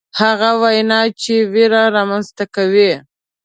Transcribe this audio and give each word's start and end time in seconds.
هغه 0.21 0.49
وینا 0.61 1.01
چې 1.21 1.35
ویره 1.51 1.83
رامنځته 1.95 2.45
کوي. 2.55 2.91